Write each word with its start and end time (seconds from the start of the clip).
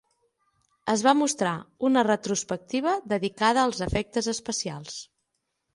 Es 0.93 1.03
va 1.07 1.13
mostrar 1.19 1.51
una 1.91 2.05
retrospectiva 2.09 2.97
dedicada 3.15 3.69
als 3.69 3.87
efectes 3.91 4.33
especials. 4.37 4.99